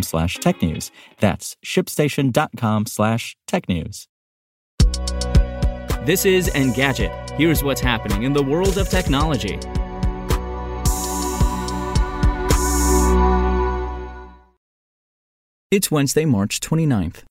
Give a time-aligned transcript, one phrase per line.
[0.00, 0.90] slash technews.
[1.18, 4.08] That's shipstation.com slash tech news.
[6.06, 7.30] This is Engadget.
[7.32, 9.58] Here's what's happening in the world of technology.
[15.70, 17.22] It's Wednesday, March 29th.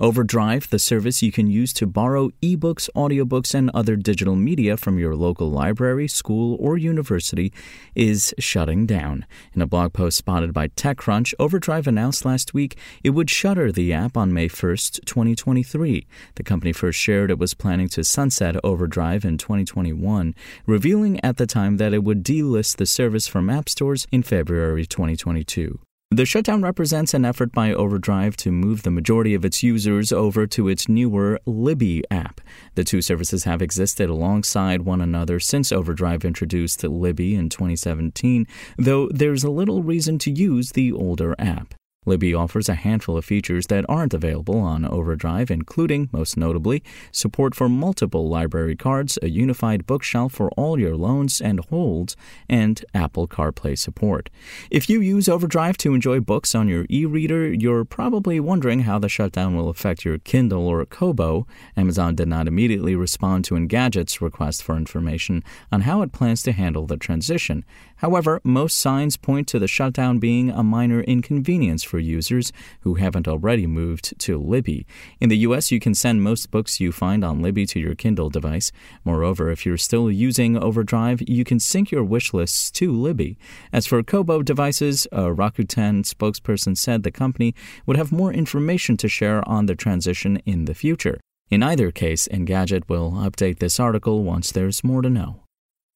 [0.00, 4.96] Overdrive, the service you can use to borrow ebooks, audiobooks, and other digital media from
[4.96, 7.52] your local library, school, or university,
[7.96, 9.26] is shutting down.
[9.54, 13.92] In a blog post spotted by TechCrunch, Overdrive announced last week it would shutter the
[13.92, 16.06] app on May 1st, 2023.
[16.36, 20.32] The company first shared it was planning to sunset Overdrive in 2021,
[20.64, 24.86] revealing at the time that it would delist the service from app stores in February
[24.86, 25.80] 2022.
[26.10, 30.46] The shutdown represents an effort by Overdrive to move the majority of its users over
[30.46, 32.40] to its newer Libby app.
[32.76, 38.46] The two services have existed alongside one another since Overdrive introduced Libby in 2017,
[38.78, 41.74] though there's little reason to use the older app.
[42.08, 47.54] Libby offers a handful of features that aren't available on Overdrive, including, most notably, support
[47.54, 52.16] for multiple library cards, a unified bookshelf for all your loans and holds,
[52.48, 54.30] and Apple CarPlay support.
[54.70, 58.98] If you use Overdrive to enjoy books on your e reader, you're probably wondering how
[58.98, 61.46] the shutdown will affect your Kindle or Kobo.
[61.76, 66.52] Amazon did not immediately respond to Engadget's request for information on how it plans to
[66.52, 67.64] handle the transition.
[67.96, 73.28] However, most signs point to the shutdown being a minor inconvenience for users who haven't
[73.28, 74.86] already moved to Libby.
[75.20, 78.30] In the US, you can send most books you find on Libby to your Kindle
[78.30, 78.72] device.
[79.04, 83.38] Moreover, if you're still using Overdrive, you can sync your wish lists to Libby.
[83.72, 87.54] As for Kobo devices, a Rakuten spokesperson said the company
[87.86, 91.20] would have more information to share on the transition in the future.
[91.50, 95.47] In either case, Engadget will update this article once there's more to know.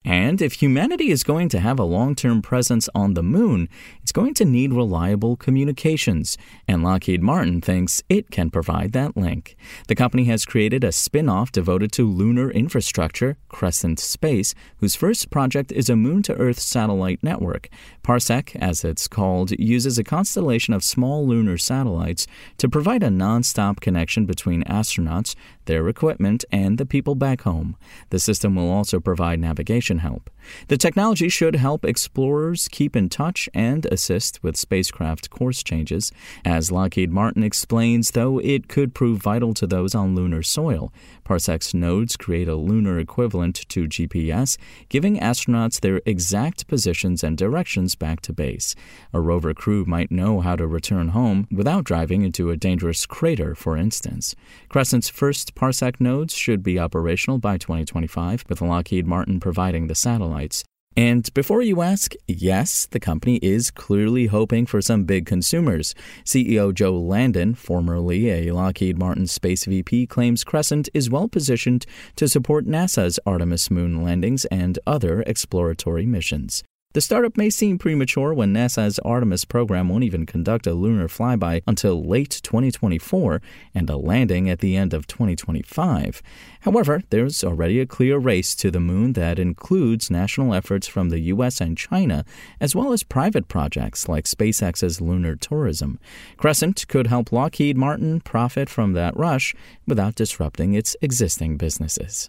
[0.04, 3.68] And if humanity is going to have a long term presence on the moon,
[4.02, 6.36] it's going to need reliable communications,
[6.66, 9.56] and Lockheed Martin thinks it can provide that link.
[9.86, 15.30] The company has created a spin off devoted to lunar infrastructure, Crescent Space, whose first
[15.30, 17.68] project is a moon to Earth satellite network.
[18.02, 22.26] Parsec, as it's called, uses a constellation of small lunar satellites
[22.58, 25.36] to provide a non stop connection between astronauts,
[25.66, 27.76] their equipment, and the people back home.
[28.10, 30.30] The system will also provide navigation help.
[30.68, 36.12] The technology should help explorers keep in touch and assist with spacecraft course changes.
[36.44, 40.92] As Lockheed Martin explains, though, it could prove vital to those on lunar soil.
[41.24, 44.56] Parsec's nodes create a lunar equivalent to GPS,
[44.88, 48.74] giving astronauts their exact positions and directions back to base.
[49.12, 53.54] A rover crew might know how to return home without driving into a dangerous crater,
[53.54, 54.34] for instance.
[54.68, 60.64] Crescent's first Parsec nodes should be operational by 2025, with Lockheed Martin providing the satellites.
[60.96, 65.94] And before you ask, yes, the company is clearly hoping for some big consumers.
[66.24, 71.86] CEO Joe Landon, formerly a Lockheed Martin Space VP, claims Crescent is well positioned
[72.16, 76.62] to support NASA's Artemis moon landings and other exploratory missions.
[76.94, 81.62] The startup may seem premature when NASA's Artemis program won't even conduct a lunar flyby
[81.66, 83.40] until late 2024
[83.74, 86.22] and a landing at the end of 2025.
[86.60, 91.20] However, there's already a clear race to the moon that includes national efforts from the
[91.20, 92.26] US and China,
[92.60, 95.98] as well as private projects like SpaceX's lunar tourism.
[96.36, 99.54] Crescent could help Lockheed Martin profit from that rush
[99.86, 102.28] without disrupting its existing businesses.